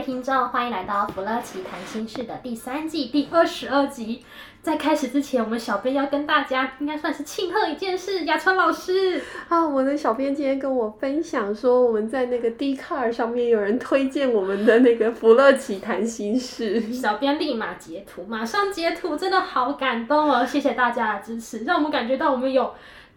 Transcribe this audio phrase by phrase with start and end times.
[0.00, 4.24] 位听众，欢迎来到弗乐奇谈心事的第三季第二十二集。
[4.62, 8.24] 在开始之前，我们小编要跟大家应该算是庆贺一件事。
[8.24, 16.80] 雅川老师啊，我的小编今天跟我分享说，我们在那个 Dcard 上面有人推荐我们的那个福乐奇谈心事。
[16.90, 20.46] 小编立马截图，马上截图，真的好感动哦！
[20.46, 22.72] 谢谢大家的支持，让我们感觉到我们有。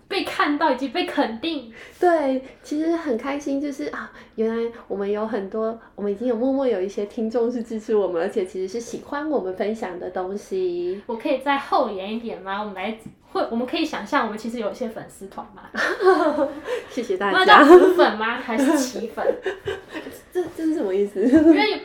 [0.08, 11.02] 被看到以及被肯定，对，其实很开心，就是啊，原来我们有很多，我们已经有默默有一些听众是支持我们，而且其实是喜欢我们分享的东西。
[11.08, 12.60] 我可以再厚颜一点吗？
[12.60, 12.98] 我们来
[13.32, 15.64] 会，我们可以想象，我们其实有一些粉丝团嘛。
[16.90, 17.40] 谢谢大家。
[17.40, 18.36] 那叫粉粉吗？
[18.40, 19.26] 还是奇粉？
[20.32, 21.22] 这这是什么意思？
[21.26, 21.82] 因为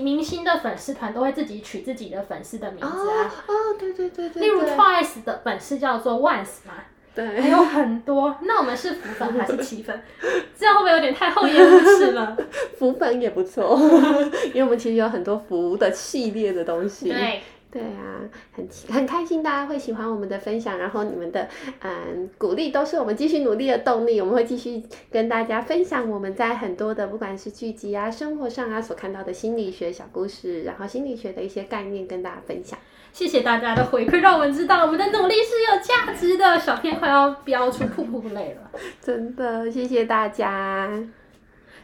[0.00, 3.32] 明星的粉丝团都会自己取自己的粉丝的名字啊。
[3.46, 4.42] 哦，哦，对对对对。
[4.42, 6.74] 例如 Twice 的粉丝叫做 Once 嘛。
[7.14, 8.36] 对，还有很多。
[8.42, 10.02] 那我们是浮粉还是七粉？
[10.58, 12.36] 这样会不会有点太厚颜无耻了？
[12.76, 13.78] 浮粉也不错，
[14.52, 17.08] 因为我们其实有很多浮的系列的东西。
[17.08, 18.18] 对，对啊，
[18.52, 21.48] 很很开心大家会喜欢我们的分享，然后你们的
[21.82, 24.20] 嗯鼓励都是我们继续努力的动力。
[24.20, 32.76] 我们会继续跟大家分享我们在很多的不管是剧集啊、生活上啊所看到的心理学小故事，然后心理学的一些概念跟大家分享。
[33.14, 36.58] 谢谢大家的回馈，让我们知道我们的努力是有价值的。
[36.58, 38.70] 小片快要飙出瀑布泪了，
[39.00, 40.90] 真的，谢谢大家。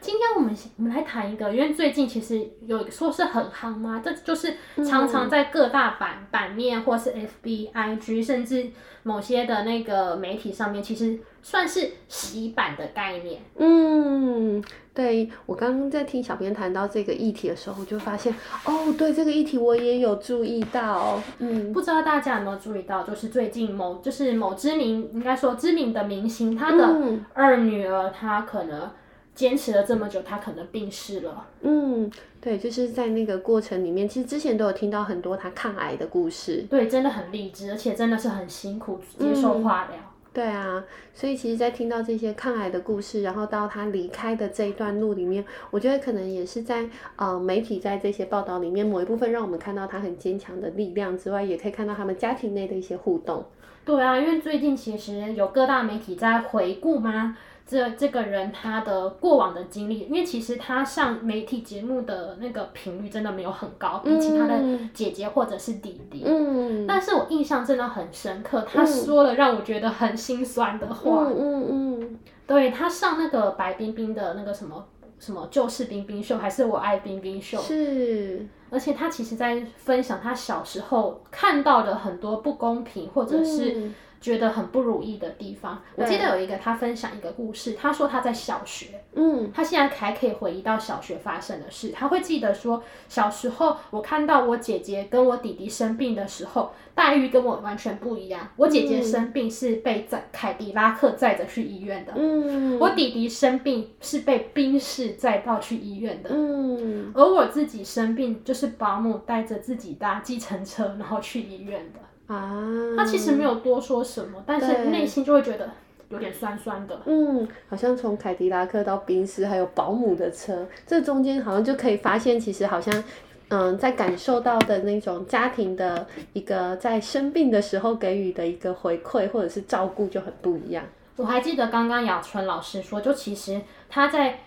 [0.01, 8.67] 今天我们我们来谈一个，因为最近其实有说是很夯嘛，这就是常常在各大版版面或是 FB、IG，甚至
[9.05, 13.41] 某些的那个媒体上面，其实算是洗版的概念。
[13.57, 14.61] 嗯，
[14.93, 18.35] 对，我刚刚在听小编谈到这个议题的时候，我就发现
[18.65, 21.23] 哦，对这个议题我也有注意到。
[21.39, 26.97] 嗯，不知道大家有没有注意到，就是最近某就是某知名应该说知名的明星，他的
[27.35, 28.91] 二女儿，她可能。
[29.33, 31.47] 坚持了这么久，她可能病逝了。
[31.63, 32.11] 嗯，
[32.43, 36.67] 对，就是在那个过程里面，其实之前都有听到很多她抗癌的故事。
[36.69, 39.97] 对，真的很励志，而且真的是很辛苦接受化疗。
[39.97, 53.45] 嗯，对啊，所以其实，在听到这些抗癌的故事，然后到他离开的这一段路里面，我觉得可能也是在呃媒体在这些报道里面某一部分，让我们看到他很坚强的力量之外，也可以看到他们家庭内的一些互动。
[53.85, 57.37] 对啊，因为最近其实有各大媒体在回顾吗。
[57.71, 64.61] 这这个人他的过往的经历，因为其实他上媒体节目的那个频率真的没有很高，比起他的
[64.93, 66.25] 姐姐或者是弟弟。
[66.27, 66.85] 嗯。
[66.85, 71.27] 但是我印象真的很深刻，他说了让我觉得很心酸的话。
[71.29, 72.19] 嗯嗯，嗯。
[72.45, 74.85] 对，他上那个白冰冰的那个什么
[75.21, 77.57] 什么就是冰冰秀，还是我爱冰冰秀？
[77.61, 78.45] 是。
[78.69, 83.89] 而且他其实在分享他小时候看到的很多不公平，或者是。
[84.21, 98.47] 觉得很不如意的地方，我记得有一个他分享一个故事，他说他在小学，嗯，他现在还可以回忆到小学发生的事，他会记得说小时候我看到我姐姐跟我弟弟生病的时候，待遇跟我完全不一样。
[98.57, 112.01] 我姐姐生病是被载凯迪拉克载着去医院的，嗯，我弟弟生病是被宾士载到去医院的，嗯，而我自己生病就是保姆带着自己搭计程车然后去医院的。
[112.31, 115.69] 啊，他其实没有多说什么，但是内心就会觉得
[116.11, 117.01] 有点酸酸的。
[117.07, 123.03] 嗯，好像从凯迪拉克到宾士，还有保姆的车，这中间好像就可以发现，其实好像，
[123.49, 130.85] 嗯，在感受到的那种家庭的一个在生病的时候给予的一个回馈或者是照顾就很不一样。
[131.17, 134.39] 我还记得刚刚雅纯老师说，就其实他在。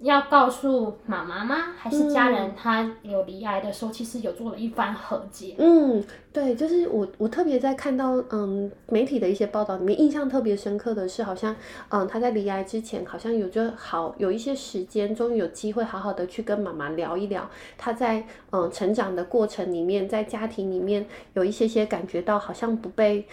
[0.00, 1.56] 要告诉妈妈吗？
[1.76, 5.56] 还是家人他有离癌的时候，其实有做了一番和解。
[5.58, 11.54] 嗯，对，就是我我特别在看到嗯媒体的一些报道里面，印象特别深刻的是，好像
[11.88, 23.26] 嗯他在离癌之前，好像有就好有一些时间，终于有机会好好的去跟妈妈聊一聊，他在嗯成长的过程里面，在家庭里面有一些些感觉到好像不被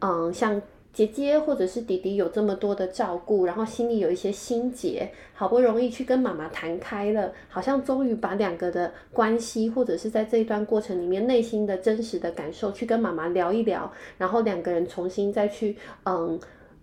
[0.00, 0.60] 嗯像。
[0.92, 16.38] 姐姐或者是弟弟有这么多的照顾，然后心里有一些心结，好不容易去跟妈妈谈开了，好像终于把两个的关系，或者是在这一段过程里面内心的真实的感受，去跟妈妈聊一聊，然后两个人重新再去嗯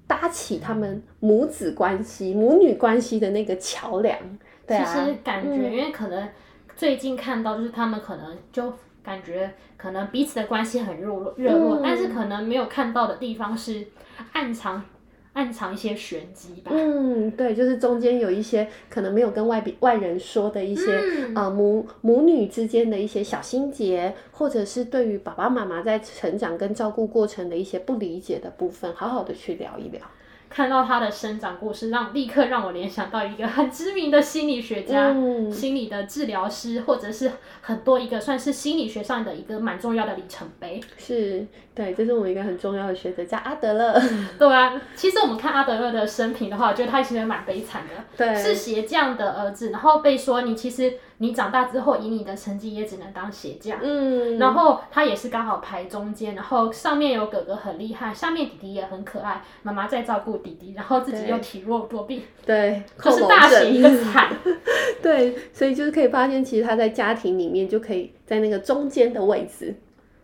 [0.07, 4.17] 搭起他们母子关系、母女关系的那个桥梁。
[4.65, 6.27] 对啊，其实感觉，因为可能
[6.75, 8.73] 最近看到就是他们可能就
[9.07, 13.87] 感觉可能彼此的关系很热络热络，嗯、但是可能没有看到的地方是
[14.33, 14.83] 暗藏。
[15.31, 16.71] 暗藏一些玄机吧。
[16.73, 30.01] 嗯，对，就是中间有一些可能没有跟外边外人说的一些、嗯、呃母母女之间的一些小心结，或者是对于爸爸妈妈在成长跟照顾过程的一些不理解的部分，好好的去聊一聊。
[30.49, 40.81] 看到他的生长故事，让立刻让我联想到一个很知名的心理学家、嗯、心理的治疗师，或者是很多一个算是心理学上的一个蛮重要的里程碑。
[40.97, 41.45] 是，
[41.75, 44.01] 对，这是我们一个很重要的学者，叫阿德勒。
[44.39, 50.93] 对啊，其实我们看阿德勒的生平的话，我觉得他其实蛮悲惨的，对，是鞋匠的儿子，然后被说你其实。
[51.19, 53.79] 你长大之后，以你的成绩也只能当鞋匠。
[53.81, 64.31] 嗯，然后他也是刚好排中间，然后上面有哥哥很厉害，下面弟弟也很可爱，妈妈在照顾弟弟，然后自己又体弱多病，对，就是大写一个惨。
[65.01, 69.75] 对，所以就是可以发现，其实他在家庭里面就可以在那个中间的位置。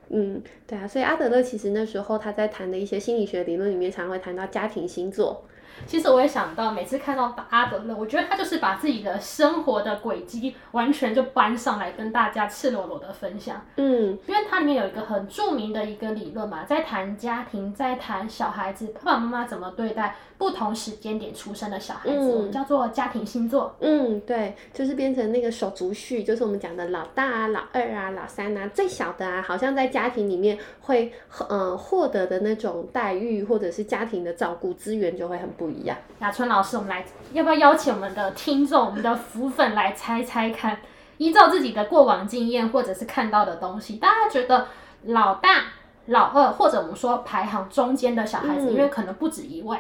[0.10, 5.44] 嗯，对啊，所以阿德勒其实那时候他在谈的一些心理学理论里面，常常会谈到家庭星座。
[5.86, 13.62] 其实我也想到，每次看到阿德勒，我觉得他就是把自己的生活的轨迹完全就搬上来跟大家赤裸裸的分享。
[13.78, 23.76] 嗯，因为它里面有一个很著名的一个理论嘛，在谈家庭，在谈小孩子，爸爸妈妈怎么对待不同时间点出生的小孩子，嗯、我们叫做家庭星座。
[23.80, 31.12] 嗯，对，就是变成那个手足序，就是我们讲的老大啊、老二啊、老三啊，最小的啊，好像在家庭里面会
[31.50, 35.98] 呃获得的那种待遇，或者是家庭的照顾资源就会很不一样。
[36.20, 37.04] 雅春老师，我们来
[37.34, 40.78] 要不要邀请我们的听众、我们的福粉来猜猜看，
[41.18, 44.68] 依照自己的过往经验或者是看到的东西，大家觉得
[45.04, 45.66] 老大、
[46.06, 49.78] 老二，或者我们说排行中间的小孩子，嗯、因为可能不止一位，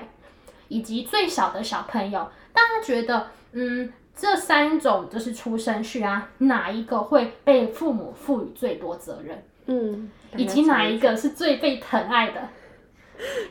[0.68, 9.44] 以及最小的小朋友，大家觉得，嗯，这三种就是出生序啊，哪一个会被父母赋予最多责任？
[9.68, 12.50] 嗯，以及哪一个是最被疼爱的？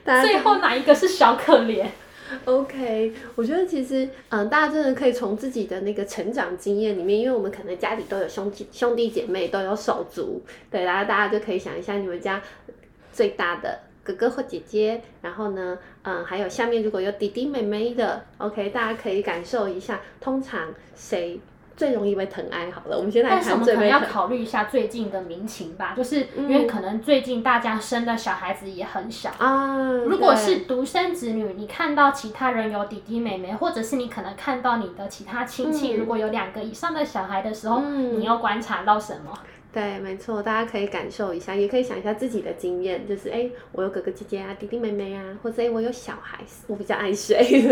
[0.04, 1.86] 最后哪一个是小可怜
[2.44, 12.42] OK，我觉得其实，嗯，大家真的可以从自己的那个成长经验里面，因为我们可能家里都有兄弟兄弟姐妹，都有手足，对，然后大家就可以想一下你们家
[13.12, 21.40] 最大的哥哥或姐姐，然后呢，嗯，还有下面如果有弟弟妹妹的，OK，大家可以感受一下，通常谁
[21.82, 29.74] 最容易被疼爱好了，我们现在但是我们可能要考虑一下最近的民情吧，就是因为可能最近大家生的小孩子也很小啊。
[29.74, 39.36] 嗯、如果是独生子女，你看到其他人有弟弟妹妹，或者是你可能看到你的其他亲戚如果有两个以上的小孩的时候，嗯、你要观察到什么？
[39.72, 47.66] 对，没错，大家可以感受一下，也可以想一下自己的经验，就是哎，我有哥哥姐姐啊，弟弟妹妹啊，或者哎，我有小孩，我比较爱谁？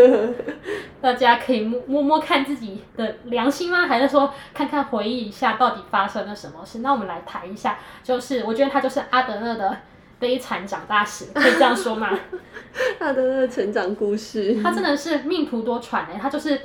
[1.02, 3.86] 大家可以摸摸摸看自己的良心吗？
[3.86, 6.78] 还是说看看回忆一下到底发生了什么事？
[6.78, 9.76] 那我们来谈一下，就是我觉得他就是阿德勒的
[10.18, 12.18] 悲惨长大史，可以这样说吗？
[12.98, 16.62] 阿德勒的成长故事，他真的是命途多舛哎，他就是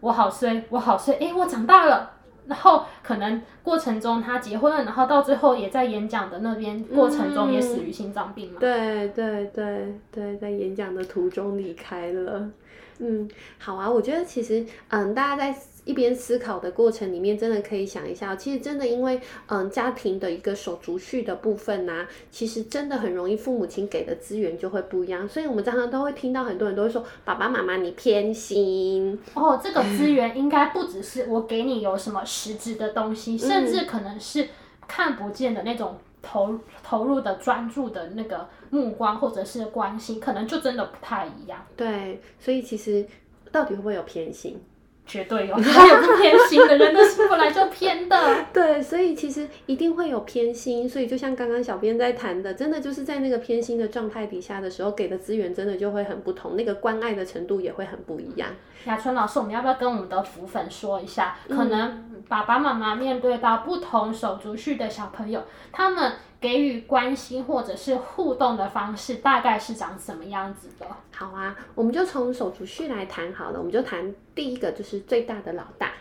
[0.00, 2.11] 我好衰，我好衰，哎，我长大了。
[2.46, 8.58] 然后可能过程中他结婚了，然后到最后也在演讲的那边过程中也死于心脏病嘛。
[8.60, 12.50] 对对对对，在演讲的途中离开了。
[12.98, 13.28] 嗯，
[13.58, 15.58] 好啊，我觉得其实嗯，大家在。
[15.84, 34.48] 一边思考的过程里面，真的可以想一下，其实真的因为嗯家庭的一个手足序的部分呐、啊，其实真的很容易父母亲给的资源就会不一样，所以我们常常都会听到很多人都会说爸爸妈妈你偏心哦，这个资源应该不只是我给你有什么实质的东西，嗯、甚至可能是
[34.86, 41.66] 看不见的那种投投入的专注的那个目光或者是关心，可能就真的不太一样。
[41.76, 43.04] 对，所以其实
[43.50, 44.62] 到底会不会有偏心？
[45.06, 48.16] 绝对有， 他有不偏心的人的心本来就偏的。
[48.52, 50.88] 对，所以其实一定会有偏心。
[50.88, 58.48] 所以就像刚刚小编在谈的，真的就是在那个偏心的状态底下的时候，给的资源真的就会很不同，那个关爱的程度也会很不一样。
[58.86, 61.36] 雅春老师，我们要不要跟我们的福粉说一下？
[61.48, 66.12] 可能爸爸妈妈面对到不同手足序的小朋友，他们。
[66.42, 70.86] 给予关心或者是互动的方式，大概是长什么样子的？
[71.14, 73.58] 好啊，我们就从手足序来谈好了。
[73.58, 75.92] 我们就谈第一个，就是最大的老大。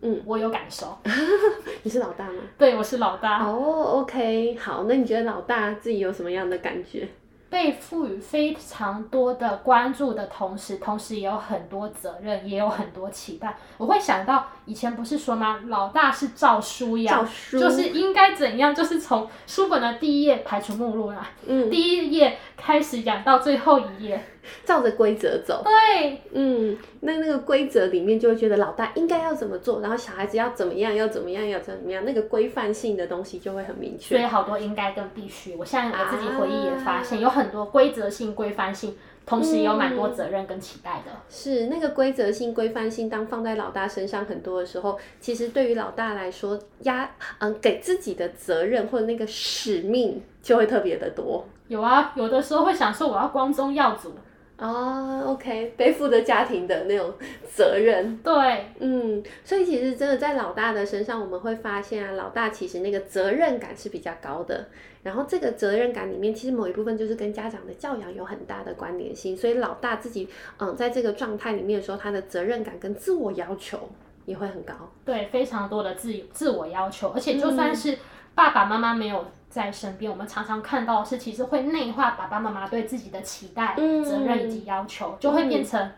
[0.00, 0.98] 嗯，我有感受。
[1.84, 2.42] 你是老大吗？
[2.58, 3.44] 对，我是老大。
[3.44, 7.08] 哦，oh，OK，好，那你觉得老大自己有什么样的感觉？
[7.52, 13.54] 被赋予非常多的关注的同时，同时也有很多责任，也有很多期待。
[13.76, 15.60] 我会想到以前不是说吗？
[15.66, 24.24] 老大是照书养，就是应该怎样，就是从书本的第一页排除目录啊，嗯，第一页开始养到最后一页，
[24.64, 25.62] 照着规则走。
[25.64, 34.16] 对，嗯，那那个规则里面就会觉得老大应该要怎么做，然后小孩子要怎么样，要怎么样，要怎么样，那个规范性的东西就会很明确。
[34.16, 38.96] 所以好多应该跟必须，我现在我自己回忆也发现，啊、有很多规则性、规范性。
[39.24, 47.08] 同时也有蛮多责任跟期待的，嗯、是那个规则性、规范性，当放在老大身上很多的时候，其实对于老大来说，压
[47.38, 51.46] 嗯给自己的责任或者那个使命就会特别的多。
[51.68, 54.12] 有啊，有的时候会想说我要光宗耀祖。
[54.62, 57.12] 哦、oh，OK，背负着家庭的那种
[57.52, 64.68] 责任，对，嗯，所以其实真的在老大的身上，我们会发现啊，老大其实那个责任感是比较高的。
[65.02, 69.36] 然后这个责任感里面，其实某一部分就是跟家长的教养有很大的关联性。
[69.36, 70.28] 所以老大自己，
[70.58, 73.88] 嗯，在这个状态里面的时候，他的责任感跟自我要求
[74.26, 74.74] 也会很高。
[75.04, 77.98] 对，非常多的自自我要求，而且就算是
[78.36, 79.24] 爸爸妈妈没有。
[79.52, 85.92] 在身边，我们常常看到的是，其实会内化爸爸妈妈对自己的期待、嗯、责任以及要求，就会变成，嗯、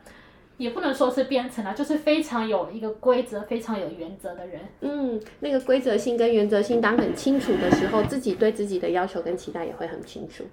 [0.56, 4.60] 也不能说是变成了，就是非常有一个规则、非常有原则的人。
[4.80, 10.44] 嗯，那个规则性跟原则性当很清楚的时候，自己对自己的要求跟期待也会很清楚。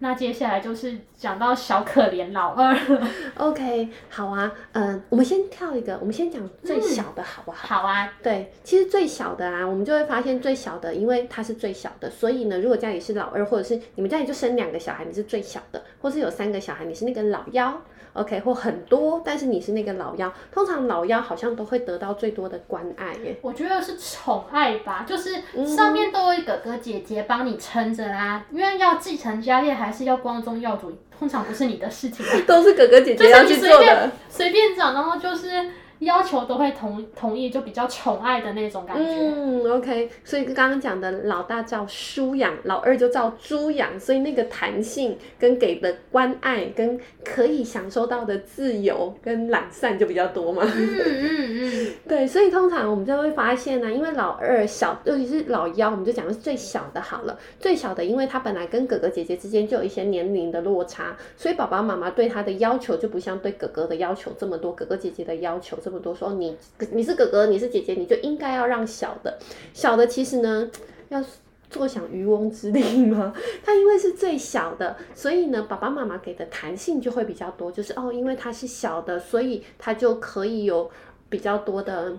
[0.00, 3.08] 那接下来就是讲到小可怜老二了。
[3.36, 7.58] OK，好啊，嗯，我们先跳一个，我们先讲最小的好不好？
[7.62, 17.82] 嗯，好啊，对，其实最小的啊，我们就会发现最小的，因为他是最小的，所以呢，如果家里是老二，或者是你们家里就生两个小孩，你是最小的，或是有三个小孩，你是那个老幺。
[18.18, 23.38] OK，或很多，但是你是那个老幺，通常老幺好像都会得到最多的关爱耶。
[23.42, 25.34] 我觉得是宠爱吧，就是
[25.66, 35.70] 上面都有哥哥姐姐帮你撑着啦，嗯、因为要继承家业还是要光宗耀祖，通常不是你的事情，都是哥哥姐姐要去做的，随便找，然后就是。
[36.00, 39.02] 要求都会同同意，就比较宠爱的那种感觉。
[39.04, 50.62] 嗯，OK，所以刚刚讲的老大叫舒养，老二就叫猪养，所以那个弹性跟给的关爱跟可以享受到的自由跟懒散就比较多嘛。
[50.64, 57.36] 嗯嗯嗯， 对，所以通常我们就会发现呢、啊，因为老二小，尤其是老幺，我们就讲的是最小的好了。
[57.58, 65.76] 最小的，因为他本来跟哥哥姐姐之间就有一些年龄的落差，所以爸爸妈妈对他的要求就不像对哥哥的要求这么多，哥哥姐姐的要求。
[65.88, 66.54] 这么多说你
[66.92, 69.38] 你是哥哥，你是姐姐，你就应该要让小的，
[69.72, 70.70] 小的其实呢
[71.08, 71.24] 要
[71.70, 73.32] 坐享渔翁之利吗。
[73.64, 80.90] 他因为是最小的，所以呢爸爸妈妈给的弹性就会比较多，就是哦，因为他是小的，所以他就可以有
[81.30, 82.18] 比较多的。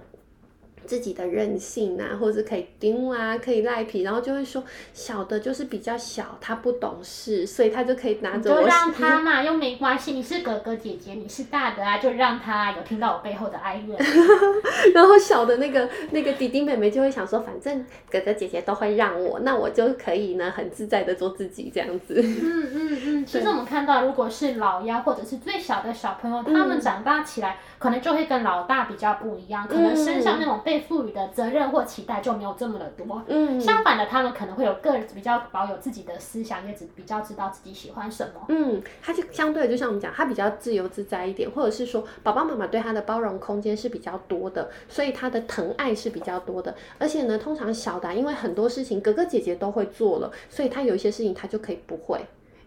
[0.90, 8.62] 自己的任性啊，或者可以丢啊，可以赖皮，然后就会说小的就是比较小，他不懂事，所以他就可以拿走我。
[8.62, 10.14] 就让他嘛，又没关系。
[10.14, 13.96] 你是哥哥姐姐，你是大的啊，就让他有听到我背后的哀怨。
[14.96, 22.16] 然后小的那个那个弟弟妹妹就会想说，反正哥哥姐姐都会让我，那我就可以呢，很自在的做自己这样子。
[22.20, 23.26] 嗯嗯嗯。
[23.30, 27.58] 其实我们看到，如果是老幺或者是最小的小朋友，他们长大起来。
[27.80, 33.24] 可能就会跟老大比较不一样，可能身上那种被赋予的责任或期待就没有这么的多。
[33.28, 38.46] 嗯，相反的，他们可能会有个人比较保有自己的思想，也只比较知道自己喜欢什么。
[38.50, 46.76] 嗯，他就相对就像我们讲，他比较自由自在一点，或者是说，爸爸妈妈对他的包容空间是比较多的，所以他的疼爱是比较多的。
[46.98, 52.20] 而且呢，通常小的，因为很多事情哥哥姐姐都会做了，所以他有一些事情他就可以不会，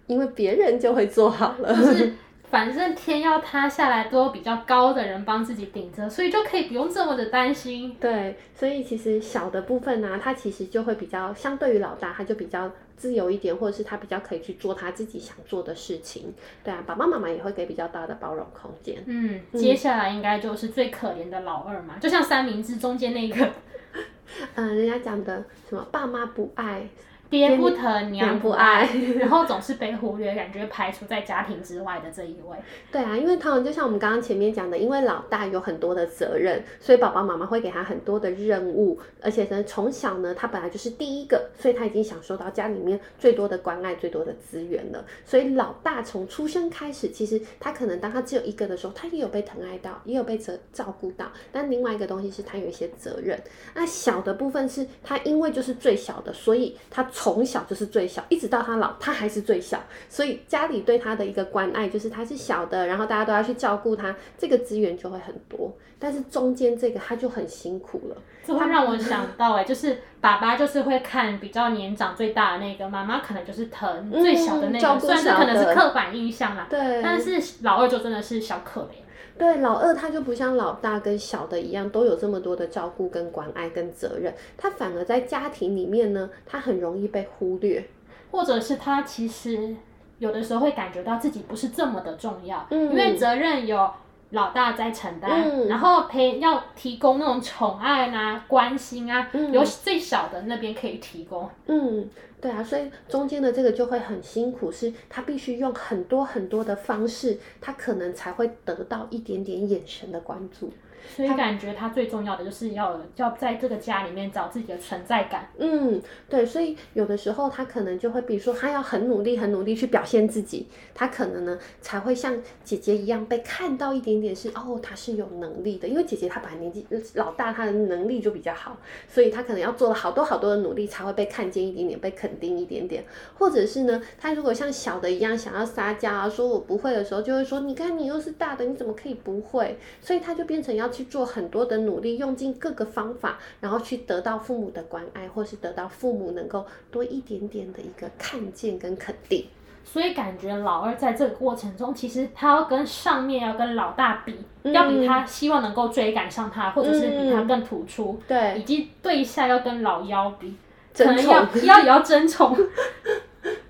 [0.06, 1.74] 因为别人就会做好了。
[1.74, 2.14] 就是
[2.52, 7.96] 反正天要塌下来，都有比较高的人帮自己顶着，所以就可以不用这么的担心。
[7.98, 16.34] 对，所以其实小的部分呢、啊，他其实就会比较相对于老大，他就比较自由一点，或者是他比较可以去做他自己想做的事情。
[16.62, 19.02] 对啊，爸爸妈妈也会给比较大的包容空间。
[19.06, 23.48] 嗯，接下来应该就是最可怜的老二嘛，就像三明治中间那个，
[24.56, 26.86] 嗯，人家讲的什么爸妈不爱。
[27.32, 28.86] 爹不疼，娘不爱，
[29.18, 32.58] 然后总是被忽略，感觉排除在家庭之外的这一位。
[32.92, 45.02] 对啊，因为他们就像我们刚刚前面讲的，因为老大有很多的责任，所以爸爸妈妈会给他很多的任务，而且呢，从小呢，他本来就是第一个，所以他已经享受到家里面最多的关爱、最多的资源了。
[45.24, 51.32] 所以老大从出生开始，其实他可能当他只有一个的时候，他也有被疼爱到，也有被责照顾到。
[51.50, 53.42] 但另外一个东西是他有一些责任。
[53.74, 57.02] 那小的部分是他因为就是最小的，所以他。
[57.22, 65.72] 从小就是最小，一直到他老，他还是最小，所以家里对他的一个关爱就是他是小的，然后大家都要去照顾他，这个资源就会很多。
[66.00, 76.66] 但是中间这个他就很辛苦了，这会让我想到哎、欸，就是爸爸就是会看比较年长最大的那个，妈妈可能就是疼最小的那个，算是可能是刻板印象啦。
[76.68, 79.01] 对，但是老二就真的是小可怜。
[79.38, 87.84] 对，老二他就不像老大跟小的一样都有这么多的照顾跟关爱跟责任，他反而在家庭里面呢，他很容易被忽略，
[88.30, 89.74] 或者是他其实
[90.18, 93.90] 有的时候会感觉到自己不是这么的重要，嗯，因为责任有。
[94.32, 101.48] 老大在承担，嗯、然后陪要提供那种宠爱啊、关心啊，嗯、有最小的那边可以提供。
[101.66, 102.08] 嗯，
[102.40, 110.72] 对啊，所以中间的这个就会很辛苦，是他必须用很多很多的方式，他可能才会得到一点点眼神的关注。
[111.16, 115.48] 所以感觉他最重要的就是要要在这个家里面找自己的存在感。
[115.58, 125.88] 嗯，对，所以有的时候他可能就会，比如说他要很努力、很努力去表现自己，他可能呢才会像姐姐一样被看到一点点是哦，他是有能力的。
[125.88, 128.78] 因为姐姐她本来年纪老大，她的能力就比较好，
[129.08, 133.04] 所以她可能要做了好多好多的努力才会被看见一点点，被肯定一点点。
[133.34, 139.76] 或者是呢，他如果像小的一样想要撒娇啊，说我不会的时候，就会说你看你又是大的，你怎么可以不会？
[140.00, 140.91] 所以他就变成要。
[140.92, 149.46] 去做很多的努力，用尽各个方法，然后去得到父母的关爱，或是得到父母能够多一点点的一个看见跟肯定。
[149.84, 158.20] 所以感觉老二在这个过程中，其实他要跟上面要跟老大比，嗯、要比他希望能够追赶上他，或者是比他更突出。
[158.28, 160.56] 对、嗯，以及对下要跟老幺比，
[160.96, 162.56] 可能要要也要争宠。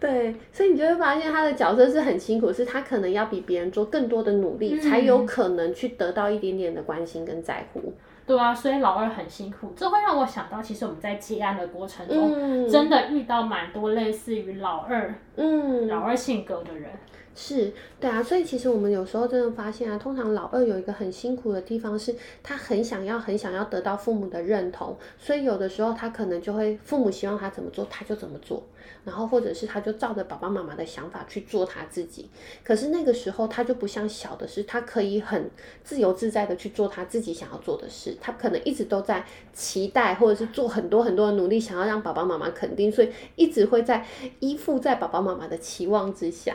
[0.02, 7.92] 对，所以你就会发现他的角色是很辛苦，是他可能要比别人做更多的努力，嗯、才有可能去得到一点点的关心跟在乎。
[8.26, 16.90] 对啊，所以老二很辛苦，这会让我想到，其实我们在接案的过程中，嗯、真的遇到蛮多类似于老二，嗯，老二性格的人。
[17.34, 28.62] 是对啊，所以其实我们有时候真的发现啊，通常老二有一个很辛苦的地方，是他很想要、很想要得到父母的认同，所以有的时候他可能就会父母希望他怎么做，他就怎么做，
[29.04, 32.28] 然后或者是他就照着爸爸妈妈的想法去做他自己。
[32.62, 35.50] 可是那个时候他就不像小的是，他可以很
[35.82, 39.24] 自由自在的去做他自己想要做的事，他可能一直都在
[39.54, 44.06] 期待，或者是做很多很多的努力，想要让爸爸妈妈肯定，所以一直会在
[44.40, 46.54] 依附在爸爸妈妈的期望之下。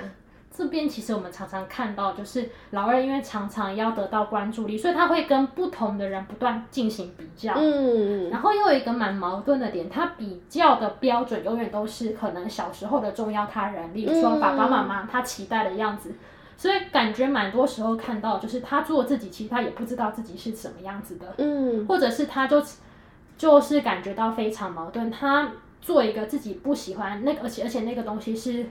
[0.57, 7.53] 这边其实我们常常看到，就是老二因为常常要得到关注力，所以他会跟不同的人不断进行比较。
[7.55, 16.11] 嗯，然后又有一个蛮矛盾的点，他比较的标准永远都是可能小时候的重要他人，例如说爸爸妈妈他期待的样子。
[16.57, 21.35] 所以感觉蛮多时候看到，就是他做自己，其实他也不知道自己是什么样子的。
[21.37, 22.59] 嗯，或者是他就
[23.37, 25.51] 就是感觉到非常矛盾，他
[25.83, 28.65] 做一个自己不喜欢那个，而且而且那个东西是。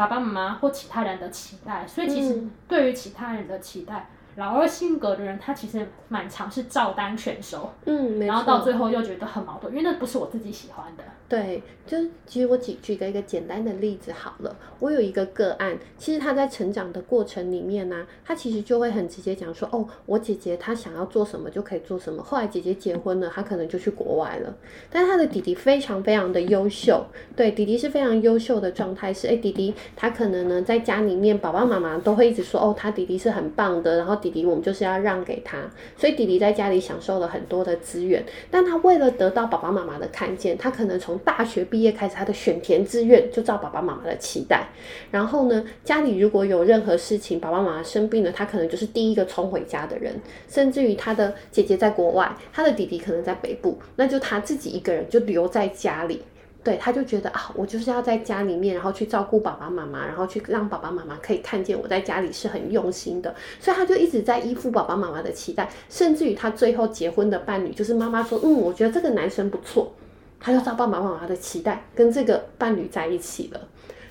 [0.00, 4.08] 爸爸妈妈或其他人的期待，所以其实对于其他人的期待。
[4.36, 11.02] 嗯老二性格的人，他其实蛮常是照单全收，嗯，然后到最后又觉得很矛盾，因为那不是我自己喜欢的。
[11.28, 22.22] 对，就是其实我举举个一个简单的例子好了，我有一个个案，其实他在成长的过程里面呢、啊，他其实就会很直接讲说，哦，我姐姐她想要做什么就可以做什么。
[22.22, 24.54] 后来姐姐结婚了，她可能就去国外了，
[24.90, 27.04] 但是他的弟弟非常非常的优秀，
[27.36, 34.20] 对，弟弟是非常优秀的状态，是哎，弟弟他可能呢在家里面，爸爸妈妈都会一直说，哦，他弟弟是很棒的，然后。
[34.20, 35.58] 弟弟，我们就是要让给他，
[35.96, 38.24] 所以弟弟在家里享受了很多的资源。
[38.50, 44.68] 但他为了得到爸爸妈妈的看见，他可能从大学毕业开始，他的选填志愿就照爸爸妈妈的期待。
[45.10, 50.14] 然后呢，家里如果有任何事情，爸爸妈妈生病了，他可能就是第一个冲回家的人。
[50.48, 56.22] 甚至于他的姐姐在国外，他的弟弟可能在北部，那就他自己一个人就留在家里。
[56.62, 69.90] 对，他就觉得啊，我就是要在家里面，然后去照顾爸爸妈妈，然后去让爸爸妈妈可以看见我在家里是很用心的，所以他就一直在依附爸爸妈妈的期待，甚至于他最后结婚的伴侣，就是妈妈说，嗯，我觉得这个男生不错，
[70.38, 73.60] 他就照爸爸妈妈的期待跟这个伴侣在一起了。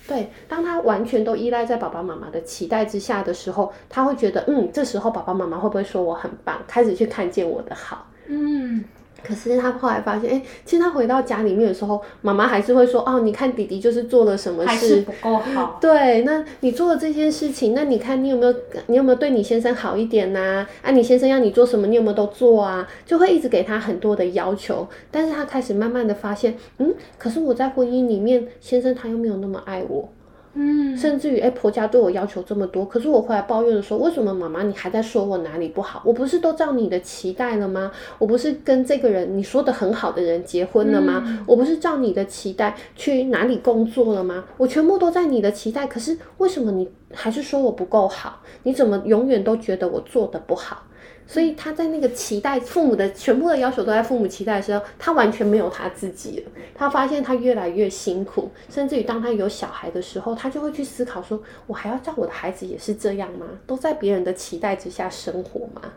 [0.07, 8.83] 对，当他完全都依赖在爸爸妈妈的期待之下的时候，他会觉得，嗯，这时候爸爸妈妈会不会说我很棒，开始去看见我的好，嗯。
[9.23, 15.77] 可是他后来发现，哎，其实他回到家里面的时候，妈妈还是会说，哦，你看弟弟就是做了什么事，还是不够好。
[15.81, 18.55] 对，那你做了这件事情，那你看你有没有，
[18.87, 20.39] 你有没有对你先生好一点呐？
[20.39, 22.87] 啊，啊你先生要你做什么，你有没有都做啊？
[23.05, 24.87] 就会一直给他很多的要求。
[25.11, 30.09] 但是他开始慢慢的发现，嗯，可是我在婚姻里面，先生他又没有那么爱我。
[30.53, 36.01] 嗯，甚至于，哎，婆家对我要求这么多，可是我回来抱怨的时候，为什么妈妈你还在说我哪里不好？
[36.03, 37.91] 我不是都照你的期待了吗？
[38.17, 41.23] 我不是跟这个人你说的很好的人结婚了吗？
[41.25, 44.45] 嗯、我不是照你的期待去哪里工作了吗？
[44.57, 48.41] 我全部都在你的期待，可是为什么你还是说我不够好？
[48.63, 50.83] 你怎么永远都觉得我做的不好？
[51.31, 56.51] 所以他在那个期待父母的全部的要求都在父母期待的时候，他完全没有他自己了。
[56.73, 63.45] 他发现他越来越辛苦，甚至于当他有小孩的时候，他就会去思考说：我还要叫我的孩子也是这样吗？
[63.67, 65.93] 都在别人的期待之下生活吗？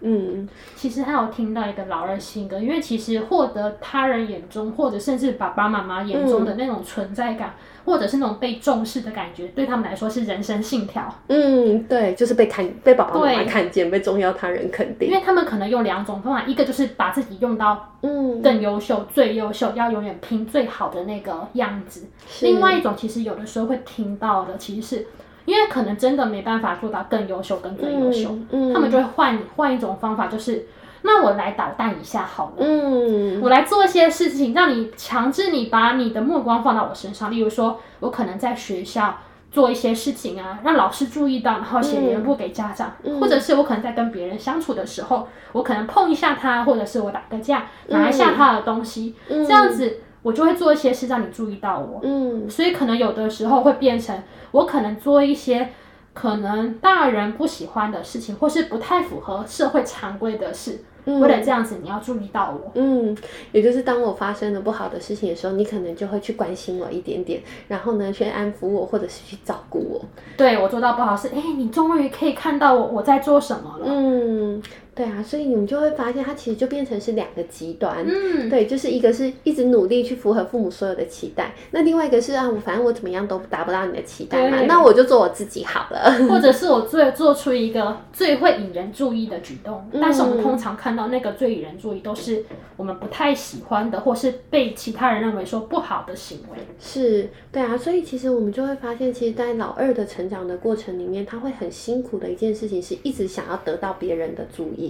[0.00, 11.12] 嗯，其实还有听到一个老二性格，因为其实获得他人眼中，或者甚至爸爸妈妈眼中的那种存在感，嗯、或者是那种被重视的感觉，对他们来说是人生信条。
[11.28, 15.08] 嗯，对，就是被看，被爸爸妈妈看见，被重要他人肯定。
[15.08, 22.02] 因为他们可能用两种方法，一个就是把自己用到嗯更优秀、最优秀，要永远拼最好的那个样子；
[22.42, 25.06] 另外一种，其实有的时候会听到的，其实是。
[25.48, 30.66] 因为可能真的没办法做到更优秀、跟最优秀，嗯嗯、他们就会换换一种方法，就是
[31.00, 37.30] 那我来捣蛋一下好了，嗯，我来做一些事情，让你强制你把你的目光放到我身上。
[37.30, 54.20] 例如说，我可能在学校做一些事情啊，让老师注意到，然后写联络给家长，嗯、或者是我可能在跟别人相处的时候，我可能碰一下他，或者是我打个架，拿一下他的东西，嗯、这样子我就会做一些事让你注意到我，嗯，所以可能有的时候会变成。
[54.50, 55.68] 我可能做一些
[56.14, 60.80] 可能大人不喜欢的事情，或是不太符合社会常规的事。
[61.04, 62.70] 为了这样子，你要注意到我。
[62.74, 63.16] 嗯，
[63.52, 70.04] 也就是当我发生了不好的事情的时候，你可能就会去关心我一点点，然后呢，去安抚我，或者是去照顾我。
[70.36, 73.86] 对，我做到不好事，哎，你终于可以看到我我在做什么了。
[73.86, 74.62] 嗯。
[74.98, 78.04] 对啊，所以你们就会发现，它其实就变成是两个极端。
[78.04, 86.10] 嗯，对，就是一个是一直努力去符合父母所有的期待，那另外一个是啊，我反正我怎么样都达不到你的期待嘛，那我就做我自己好了。
[86.28, 92.44] 或者是我最做出一个最会引人注意的举动，嗯、但是我们通常看到那个最引人注意，都是
[92.76, 96.58] 我们不太喜欢的，或是被其他人认为说不好的行为。
[96.80, 104.87] 是，对啊，所以其实我们就会发现，其实，在老二的成长的过程里面，他会很辛苦的一件事情，是一直想要得到别人的注意。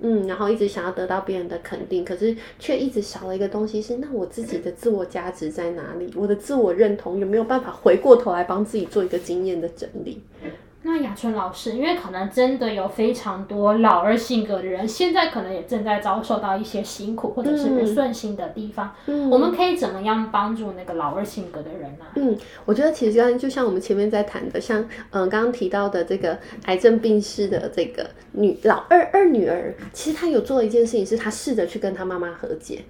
[0.00, 6.12] 嗯，然后一直想要得到别人的肯定，可是却一直少了一个东西是，那我自己的自我价值在哪里？
[6.14, 10.22] 我的自我认同有没有办法回过头来帮自己做一个经验的整理？
[10.88, 18.94] 那雅春老师，因为可能真的有非常多老二性格的人，现在可能也正在遭受到一些辛苦或者是不顺心的地方。
[19.04, 22.06] 嗯，我们可以怎么样帮助那个老二性格的人呢？
[22.14, 32.82] 嗯，我觉得其实就像我们前面在谈的，像嗯刚刚提到的这个癌症病逝的这个女老二二女儿，其实她有做一件事情，是她试着去跟她妈妈和解。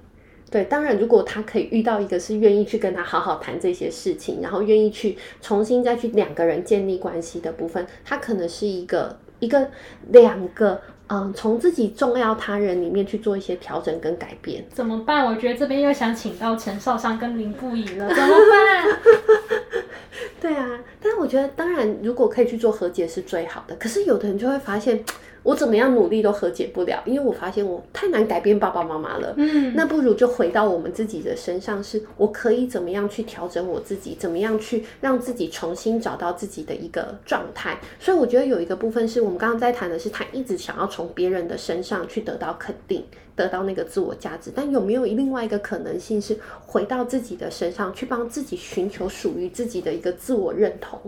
[0.50, 9.68] 对，当然，如果他可以遇到一个是愿意去跟他好好谈这些事情，然后愿意去重新再去两个人建立关系的部分，他可能是一个一个
[10.11, 14.64] 两个，嗯，从自己重要他人里面去做一些调整跟改变。
[14.70, 15.26] 怎么办？
[15.26, 18.98] 我觉得这边又想请到陈少商跟林不疑了，怎么办？
[20.40, 23.76] 对啊，但是我觉得，当然，如果可以去做和解是最好的。
[23.76, 25.04] 可是有的人就会发现。
[25.42, 29.35] 我怎么样努力都和解不了，因为我发现我太难改变爸爸妈妈了。
[29.37, 37.79] 嗯，那不如就回到我们自己的身上，是我可以怎么样去调整我自己，怎么样去让自己重新找到自己的一个状态。
[37.98, 44.51] 所以我觉得有一个部分是我们刚刚在谈的是，他一直想要从别人的身上去得到肯定，得到那个自我价值。
[44.55, 51.01] 但有没有另外一个可能性是回到自己的身上去帮自己寻求属于自己的一个自我认同？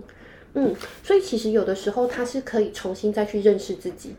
[0.54, 4.14] 嗯，所以其实有的时候他是可以重新再去认识自己，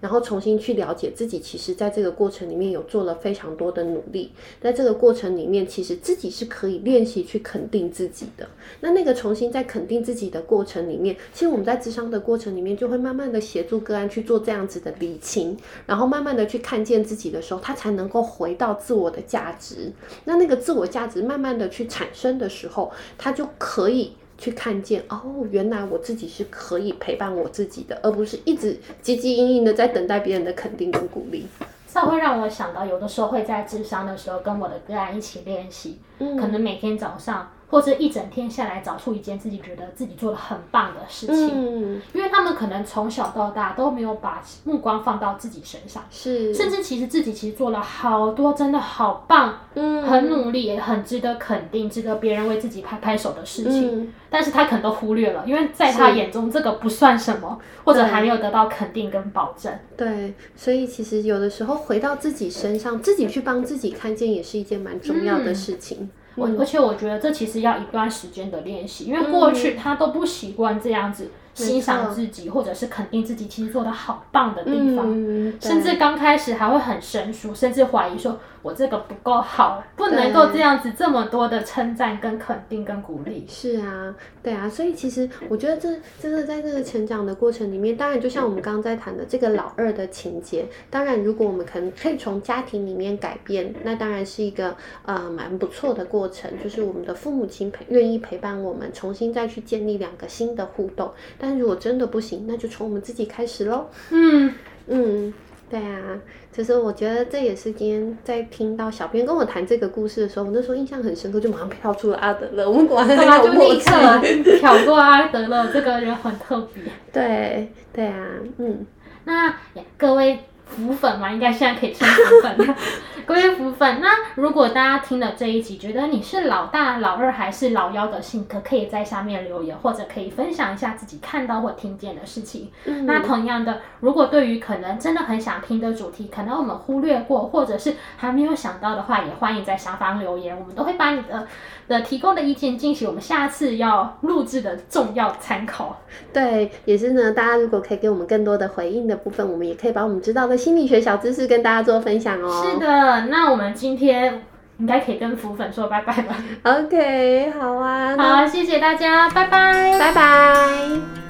[0.00, 1.38] 然后重新去了解自己。
[1.38, 8.48] 其实在这个过程里面有做了非常多的努力，在这个过程里面，其实自己是可以练习去肯定自己的。
[8.80, 19.92] 那那个重新在肯定自己的过程里面，其实我们在咨商的过程里面就会慢慢的协助个案去做这样子的理清，然后慢慢的去看见自己的时候，他才能够回到自我的价值。
[20.24, 24.12] 那那个自我价值慢慢的去产生的时候，他就可以。
[24.38, 31.46] 去看见哦，原来我自己是可以陪伴我自己的，而不是一直汲汲营营的在等待别人的肯定跟鼓励。
[31.92, 37.50] 这会让我想到，有的时候会在智商的时候跟我的个案一起练习，嗯，可能每天早上。
[37.68, 59.76] 或者一整天下来，找出一件自己觉得自己做的很棒的事情，嗯，因为他们可能从小到大都没有把目光放到自己身上，是，甚至其实自己其实做了好多真的好棒，嗯，很努力也很值得肯定，值得别人为自己拍拍手的事情，嗯，但是他可能都忽略了，因为在他眼中这个不算什么，或者还没有得到肯定跟保证。
[59.96, 65.98] 对，所以其实有的时候回到自己身上，自己去帮自己看见，也是一件蛮重要的事情。
[66.02, 66.05] 嗯
[66.36, 71.30] 我而且我觉得这其实要一段时间的练习，因为过去他都不习惯这样子
[71.64, 83.46] 欣赏自己，或者是肯定自己，其实做的好棒的地方，嗯、甚至刚开始还会很生疏，甚至怀疑说我这个不够好，不能够这样子这么多的称赞、跟肯定、跟鼓励。
[83.48, 85.88] 是啊，对啊，所以其实我觉得这
[86.20, 101.12] 真的在这个成长的过程里面，当然就像我们刚刚在谈的这个老二的情节，当然如果我们可能可以从家庭里面改变，那当然是一个呃蛮不错的过程，就是我们的父母亲陪愿意陪伴我们，重新再去建立两个新的互动。
[101.38, 103.86] 但如果真的不行，那就从我们自己开始喽。
[104.10, 104.52] 嗯
[104.86, 105.34] 嗯，
[105.68, 106.18] 对啊，
[106.52, 112.68] 其实我觉得这也是今天在听到小编跟我谈这个故事的时候，我那时候印象很深刻，就马上跳出了阿德勒。
[112.68, 116.82] 我们果然很有默契，就立刻 挑过阿德勒，这个人很特别。
[117.12, 118.28] 对对啊，
[118.58, 118.86] 嗯，
[119.24, 119.54] 那
[119.96, 120.38] 各位。
[120.66, 122.76] 福粉嘛，应该现在可以称浮粉了。
[123.24, 132.70] 各位浮粉，那如果大家听了这一集，觉得你是老大、老二还是老幺的性格，可以在下面留言，或者可以分享一下自己看到或听见的事情。
[132.84, 141.48] 嗯、那同样的，如果对于可能真的很想听的主题，可能我们忽略过，或者是还没有想到的话，也欢迎在下方留言，我们都会把你的
[141.88, 146.00] 的提供的意见进行我们下次要录制的重要参考。
[146.32, 147.32] 对，也是呢。
[147.32, 152.64] 大家如果可以给我们更多的回应的部分，我们也可以把我们知道的心理学小知识跟大家做分享哦。
[152.64, 154.42] 是的，那我们今天
[154.78, 156.36] 应该可以跟浮粉说拜拜吧。
[156.64, 161.25] OK，好啊，好，谢谢大家，拜拜，拜拜。